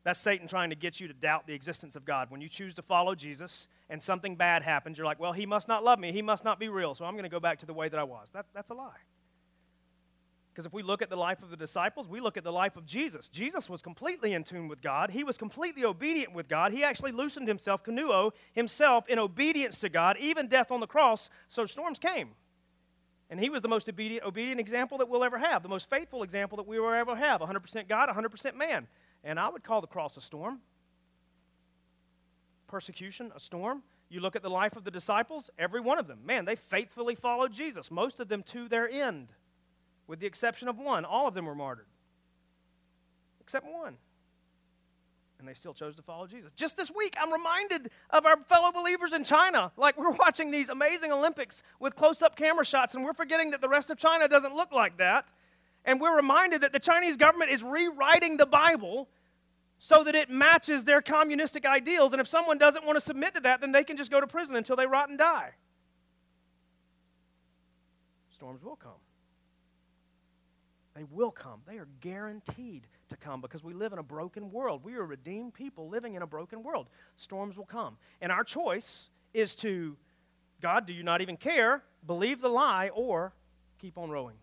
[0.04, 2.30] That's Satan trying to get you to doubt the existence of God.
[2.30, 5.66] When you choose to follow Jesus and something bad happens, you're like, well, he must
[5.66, 6.12] not love me.
[6.12, 6.94] He must not be real.
[6.94, 8.28] So I'm going to go back to the way that I was.
[8.34, 9.00] That, that's a lie.
[10.52, 12.76] Because if we look at the life of the disciples, we look at the life
[12.76, 13.28] of Jesus.
[13.28, 15.10] Jesus was completely in tune with God.
[15.10, 16.70] He was completely obedient with God.
[16.70, 21.28] He actually loosened himself, kenoō, himself in obedience to God, even death on the cross,
[21.48, 22.30] so storms came.
[23.30, 26.22] And he was the most obedient, obedient example that we'll ever have, the most faithful
[26.22, 28.86] example that we will ever have 100% God, 100% man.
[29.24, 30.60] And I would call the cross a storm.
[32.68, 33.82] Persecution, a storm.
[34.10, 37.14] You look at the life of the disciples, every one of them, man, they faithfully
[37.14, 39.28] followed Jesus, most of them to their end,
[40.06, 41.04] with the exception of one.
[41.04, 41.86] All of them were martyred,
[43.40, 43.96] except one.
[45.38, 46.52] And they still chose to follow Jesus.
[46.52, 49.72] Just this week, I'm reminded of our fellow believers in China.
[49.76, 53.60] Like we're watching these amazing Olympics with close up camera shots, and we're forgetting that
[53.60, 55.28] the rest of China doesn't look like that.
[55.84, 59.08] And we're reminded that the Chinese government is rewriting the Bible
[59.78, 62.12] so that it matches their communistic ideals.
[62.12, 64.26] And if someone doesn't want to submit to that, then they can just go to
[64.26, 65.50] prison until they rot and die.
[68.30, 68.92] Storms will come.
[70.94, 71.60] They will come.
[71.66, 74.82] They are guaranteed to come because we live in a broken world.
[74.84, 76.86] We are redeemed people living in a broken world.
[77.16, 77.98] Storms will come.
[78.22, 79.96] And our choice is to,
[80.62, 81.82] God, do you not even care?
[82.06, 83.34] Believe the lie or
[83.78, 84.36] keep on rowing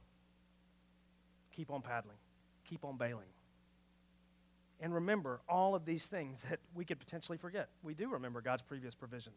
[1.56, 2.18] keep on paddling,
[2.66, 3.28] keep on bailing.
[4.80, 7.70] And remember all of these things that we could potentially forget.
[7.84, 9.34] We do remember God's previous provision.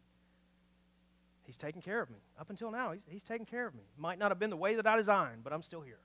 [1.43, 2.17] He's taken care of me.
[2.39, 3.83] Up until now, he's, he's taken care of me.
[3.97, 5.99] Might not have been the way that I designed, but I'm still here.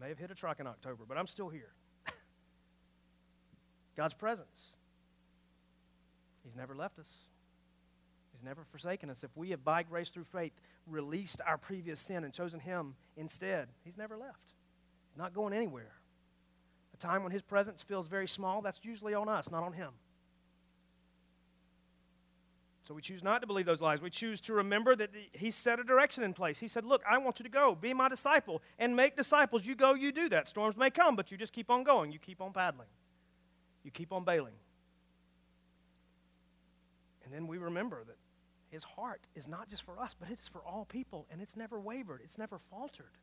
[0.00, 1.70] May have hit a truck in October, but I'm still here.
[3.96, 4.74] God's presence.
[6.44, 7.08] He's never left us.
[8.32, 9.24] He's never forsaken us.
[9.24, 10.52] If we have, by grace through faith,
[10.86, 14.54] released our previous sin and chosen Him instead, He's never left.
[15.10, 15.92] He's not going anywhere.
[16.92, 19.90] The time when His presence feels very small, that's usually on us, not on Him.
[22.86, 24.00] So we choose not to believe those lies.
[24.00, 26.58] We choose to remember that He set a direction in place.
[26.58, 29.66] He said, Look, I want you to go, be my disciple, and make disciples.
[29.66, 30.48] You go, you do that.
[30.48, 32.12] Storms may come, but you just keep on going.
[32.12, 32.88] You keep on paddling,
[33.84, 34.54] you keep on bailing.
[37.28, 38.16] And then we remember that
[38.70, 41.78] his heart is not just for us, but it's for all people, and it's never
[41.78, 43.18] wavered, it's never faltered.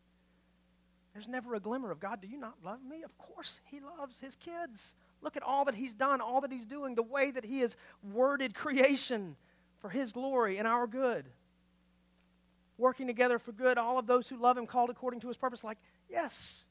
[1.13, 3.01] There's never a glimmer of God, do you not love me?
[3.01, 4.93] Of course, He loves His kids.
[5.21, 7.75] Look at all that He's done, all that He's doing, the way that He has
[8.13, 9.37] worded creation
[9.79, 11.25] for His glory and our good.
[12.77, 15.63] Working together for good, all of those who love Him called according to His purpose.
[15.63, 16.65] Like, yes,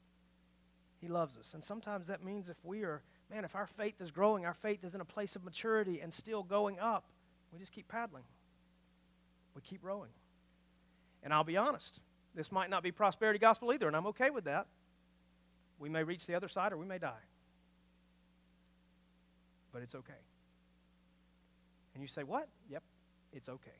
[1.01, 1.53] He loves us.
[1.53, 4.85] And sometimes that means if we are, man, if our faith is growing, our faith
[4.85, 7.09] is in a place of maturity and still going up,
[7.55, 8.25] We just keep paddling.
[9.55, 10.09] We keep rowing.
[11.23, 12.01] And I'll be honest,
[12.35, 14.67] this might not be prosperity gospel either, and I'm okay with that.
[15.79, 17.23] We may reach the other side or we may die.
[19.71, 20.13] But it's okay.
[21.93, 22.49] And you say, What?
[22.69, 22.83] Yep,
[23.31, 23.71] it's okay.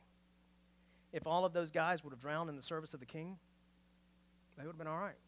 [1.12, 3.36] If all of those guys would have drowned in the service of the king,
[4.56, 5.18] they would have been all right.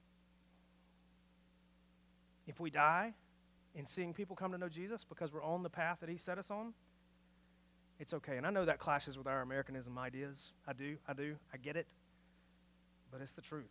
[2.46, 3.12] If we die
[3.74, 6.38] in seeing people come to know Jesus because we're on the path that he set
[6.38, 6.72] us on,
[7.98, 8.36] it's okay.
[8.36, 10.52] And I know that clashes with our Americanism ideas.
[10.66, 11.86] I do, I do, I get it.
[13.10, 13.70] But it's the truth.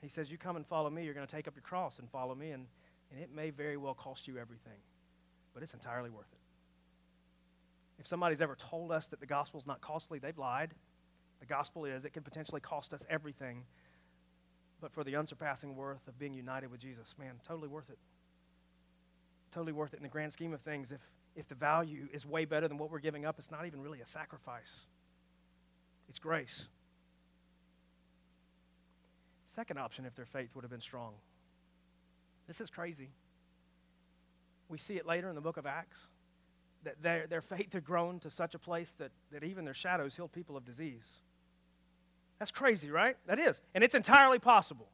[0.00, 2.10] He says, You come and follow me, you're going to take up your cross and
[2.10, 2.66] follow me, and,
[3.12, 4.78] and it may very well cost you everything,
[5.54, 6.38] but it's entirely worth it.
[7.98, 10.70] If somebody's ever told us that the gospel's not costly, they've lied.
[11.40, 13.64] The gospel is, it could potentially cost us everything,
[14.80, 17.98] but for the unsurpassing worth of being united with Jesus, man, totally worth it.
[19.52, 20.92] Totally worth it in the grand scheme of things.
[20.92, 21.00] If,
[21.36, 24.00] if the value is way better than what we're giving up, it's not even really
[24.00, 24.80] a sacrifice,
[26.08, 26.68] it's grace.
[29.46, 31.14] Second option, if their faith would have been strong.
[32.46, 33.10] This is crazy.
[34.68, 35.98] We see it later in the book of Acts
[36.84, 40.14] that their, their faith had grown to such a place that, that even their shadows
[40.14, 41.06] healed people of disease.
[42.38, 43.16] That's crazy, right?
[43.26, 43.60] That is.
[43.74, 44.88] And it's entirely possible.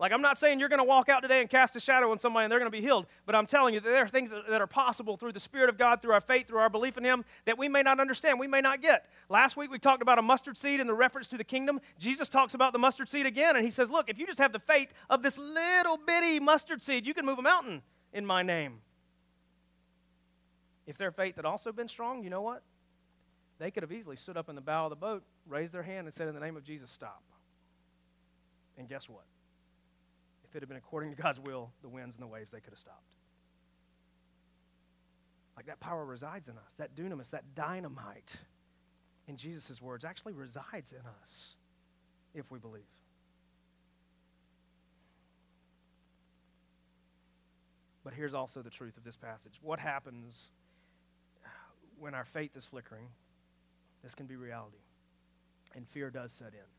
[0.00, 2.20] Like, I'm not saying you're going to walk out today and cast a shadow on
[2.20, 4.30] somebody and they're going to be healed, but I'm telling you that there are things
[4.30, 7.02] that, are possible through the Spirit of God, through our faith, through our belief in
[7.02, 9.06] Him, that we may not understand, we may not get.
[9.28, 11.80] Last week we talked about a mustard seed and the reference to the kingdom.
[11.98, 14.52] Jesus talks about the mustard seed again, and He says, Look, if you just have
[14.52, 17.82] the faith of this little bitty mustard seed, you can move a mountain
[18.12, 18.80] in my name.
[20.86, 22.62] If their faith had also been strong, you know what?
[23.58, 26.06] They could have easily stood up in the bow of the boat, raised their hand,
[26.06, 27.22] and said, In the name of Jesus, stop.
[28.76, 29.24] And guess what?
[30.48, 32.72] If it had been according to God's will, the winds and the waves, they could
[32.72, 33.14] have stopped.
[35.56, 36.74] Like that power resides in us.
[36.78, 38.36] That dunamis, that dynamite,
[39.26, 41.56] in Jesus' words, actually resides in us
[42.34, 42.82] if we believe.
[48.04, 49.58] But here's also the truth of this passage.
[49.60, 50.48] What happens
[51.98, 53.08] when our faith is flickering?
[54.02, 54.78] This can be reality.
[55.74, 56.77] And fear does set in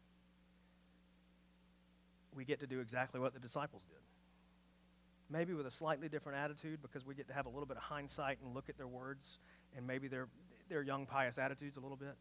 [2.35, 3.99] we get to do exactly what the disciples did.
[5.31, 7.83] Maybe with a slightly different attitude because we get to have a little bit of
[7.83, 9.37] hindsight and look at their words
[9.75, 10.27] and maybe their,
[10.69, 12.15] their young, pious attitudes a little bit.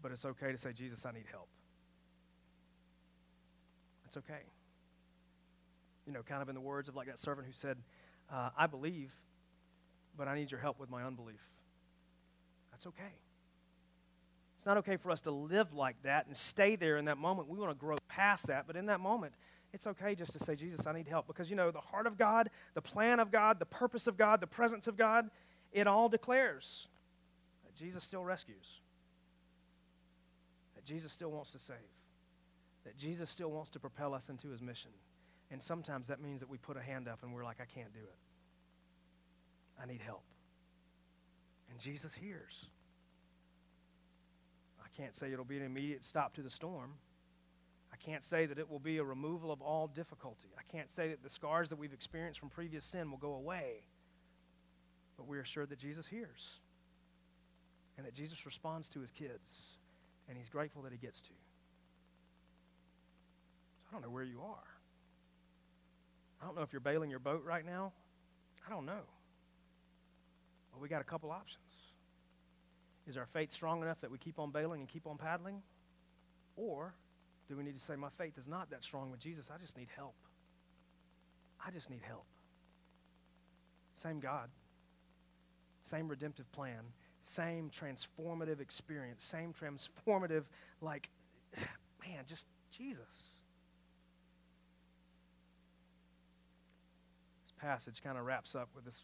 [0.00, 1.48] But it's okay to say, Jesus, I need help.
[4.06, 4.42] It's okay.
[6.06, 7.76] You know, kind of in the words of like that servant who said,
[8.32, 9.12] uh, I believe,
[10.16, 11.40] but I need your help with my unbelief.
[12.70, 13.12] That's okay.
[14.58, 17.48] It's not okay for us to live like that and stay there in that moment.
[17.48, 19.34] We want to grow past that, but in that moment,
[19.72, 21.28] it's okay just to say, Jesus, I need help.
[21.28, 24.40] Because, you know, the heart of God, the plan of God, the purpose of God,
[24.40, 25.30] the presence of God,
[25.72, 26.88] it all declares
[27.64, 28.80] that Jesus still rescues,
[30.74, 31.76] that Jesus still wants to save,
[32.84, 34.90] that Jesus still wants to propel us into his mission.
[35.52, 37.92] And sometimes that means that we put a hand up and we're like, I can't
[37.94, 38.18] do it.
[39.80, 40.24] I need help.
[41.70, 42.66] And Jesus hears
[44.96, 46.94] can't say it'll be an immediate stop to the storm.
[47.92, 50.48] I can't say that it will be a removal of all difficulty.
[50.58, 53.84] I can't say that the scars that we've experienced from previous sin will go away.
[55.16, 56.60] But we are sure that Jesus hears
[57.96, 59.50] and that Jesus responds to his kids,
[60.28, 61.30] and he's grateful that he gets to.
[63.82, 64.68] So I don't know where you are.
[66.40, 67.92] I don't know if you're bailing your boat right now.
[68.64, 69.02] I don't know.
[70.72, 71.64] But we got a couple options.
[73.08, 75.62] Is our faith strong enough that we keep on bailing and keep on paddling?
[76.56, 76.92] Or
[77.48, 79.48] do we need to say, My faith is not that strong with Jesus?
[79.52, 80.14] I just need help.
[81.64, 82.26] I just need help.
[83.94, 84.50] Same God,
[85.82, 90.44] same redemptive plan, same transformative experience, same transformative,
[90.80, 91.08] like,
[92.06, 93.00] man, just Jesus.
[97.42, 99.02] This passage kind of wraps up with this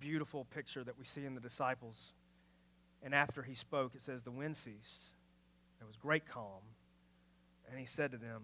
[0.00, 2.12] beautiful picture that we see in the disciples
[3.02, 5.10] and after he spoke, it says, the wind ceased.
[5.78, 6.60] There was great calm.
[7.70, 8.42] And he said to them,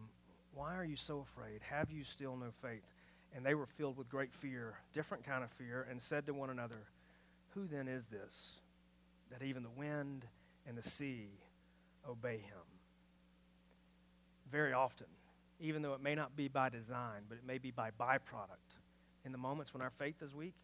[0.54, 1.60] Why are you so afraid?
[1.70, 2.82] Have you still no faith?
[3.34, 6.48] And they were filled with great fear, different kind of fear, and said to one
[6.48, 6.88] another,
[7.50, 8.60] Who then is this
[9.30, 10.24] that even the wind
[10.66, 11.28] and the sea
[12.08, 12.64] obey him?
[14.50, 15.08] Very often,
[15.60, 18.78] even though it may not be by design, but it may be by byproduct,
[19.24, 20.54] in the moments when our faith is weak,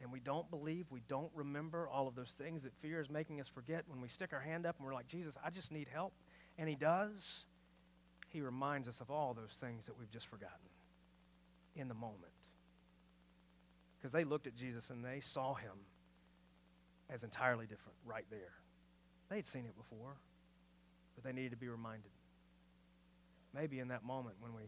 [0.00, 3.40] and we don't believe, we don't remember all of those things that fear is making
[3.40, 5.88] us forget, when we stick our hand up and we're like, Jesus, I just need
[5.92, 6.14] help,
[6.58, 7.44] and He does,
[8.28, 10.56] He reminds us of all those things that we've just forgotten
[11.76, 12.32] in the moment.
[13.98, 15.76] Because they looked at Jesus and they saw Him
[17.10, 18.54] as entirely different right there.
[19.28, 20.16] They'd seen it before,
[21.14, 22.10] but they needed to be reminded.
[23.54, 24.62] Maybe in that moment when we,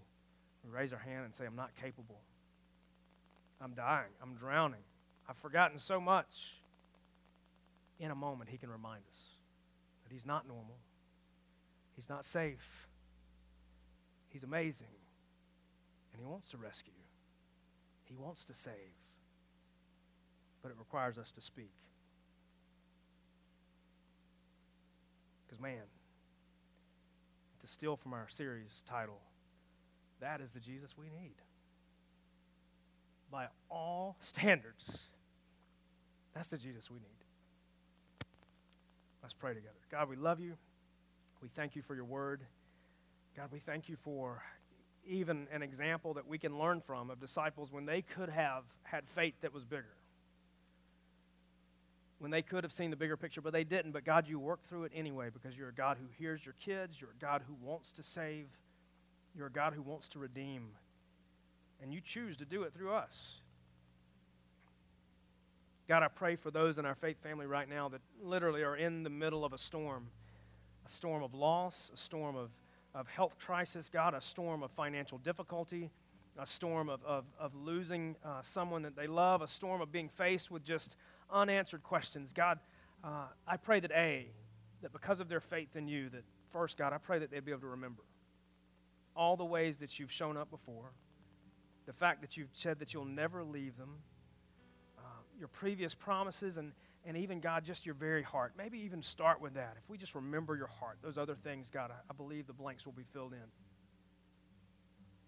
[0.62, 2.20] we raise our hand and say, I'm not capable,
[3.60, 4.82] I'm dying, I'm drowning,
[5.28, 6.56] I've forgotten so much.
[7.98, 9.18] In a moment, He can remind us
[10.02, 10.78] that He's not normal,
[11.94, 12.88] He's not safe,
[14.28, 14.86] He's amazing,
[16.12, 16.92] and He wants to rescue,
[18.04, 18.74] He wants to save.
[20.62, 21.74] But it requires us to speak.
[25.46, 25.82] Because, man,
[27.60, 29.20] to steal from our series title,
[30.20, 31.34] that is the Jesus we need.
[33.32, 34.98] By all standards,
[36.34, 37.08] that's the Jesus we need.
[39.22, 39.74] Let's pray together.
[39.90, 40.54] God, we love you.
[41.42, 42.42] We thank you for your word.
[43.36, 44.42] God, we thank you for
[45.08, 49.04] even an example that we can learn from of disciples when they could have had
[49.08, 49.96] faith that was bigger
[52.22, 53.90] when they could have seen the bigger picture, but they didn't.
[53.90, 57.00] But God, you work through it anyway because you're a God who hears your kids,
[57.00, 58.46] you're a God who wants to save,
[59.36, 60.68] you're a God who wants to redeem,
[61.82, 63.40] and you choose to do it through us.
[65.88, 69.02] God, I pray for those in our faith family right now that literally are in
[69.02, 70.08] the middle of a storm
[70.84, 72.50] a storm of loss, a storm of,
[72.94, 75.90] of health crisis, God, a storm of financial difficulty,
[76.38, 80.08] a storm of, of, of losing uh, someone that they love, a storm of being
[80.08, 80.96] faced with just
[81.30, 82.32] unanswered questions.
[82.32, 82.58] God,
[83.04, 84.26] uh, I pray that A,
[84.82, 87.52] that because of their faith in you, that first, God, I pray that they'd be
[87.52, 88.02] able to remember
[89.14, 90.90] all the ways that you've shown up before,
[91.86, 93.96] the fact that you've said that you'll never leave them,
[94.98, 95.02] uh,
[95.38, 96.72] your previous promises, and,
[97.04, 98.52] and even, God, just your very heart.
[98.56, 99.74] Maybe even start with that.
[99.82, 102.86] If we just remember your heart, those other things, God, I, I believe the blanks
[102.86, 103.38] will be filled in.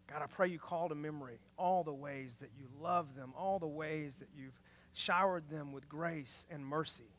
[0.07, 3.59] God, I pray you call to memory all the ways that you love them, all
[3.59, 4.61] the ways that you've
[4.93, 7.11] showered them with grace and mercy.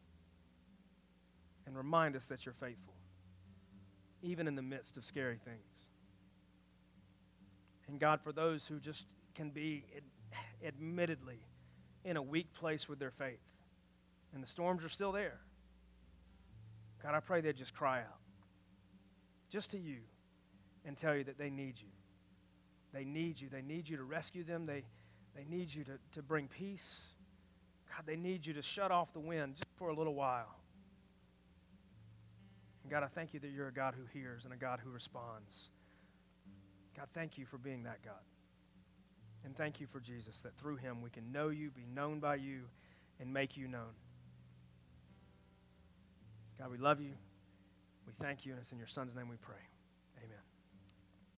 [1.68, 2.94] And remind us that you're faithful,
[4.22, 5.90] even in the midst of scary things.
[7.88, 11.40] And God, for those who just can be ad- admittedly
[12.04, 13.40] in a weak place with their faith,
[14.34, 15.40] and the storms are still there,
[17.04, 18.20] God, I pray they just cry out,
[19.50, 19.98] just to you,
[20.86, 21.90] and tell you that they need you.
[22.94, 23.50] They need you.
[23.50, 24.66] They need you to rescue them.
[24.66, 24.84] They,
[25.36, 27.02] they need you to, to bring peace.
[27.94, 30.56] God, they need you to shut off the wind just for a little while.
[32.84, 34.90] And God, I thank you that you're a God who hears and a God who
[34.92, 35.70] responds.
[36.96, 38.14] God, thank you for being that God.
[39.46, 42.36] And thank you for Jesus, that through him we can know you, be known by
[42.36, 42.62] you,
[43.20, 43.94] and make you known.
[46.58, 47.12] God, we love you.
[48.08, 49.56] We thank you, and it's in your Son's name we pray.